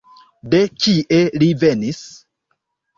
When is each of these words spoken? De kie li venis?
De 0.53 0.61
kie 0.85 1.21
li 1.39 1.53
venis? 1.67 2.05